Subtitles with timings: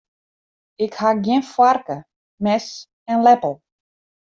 [0.85, 1.97] Ik ha gjin foarke,
[2.43, 2.67] mes
[3.11, 3.53] en leppel.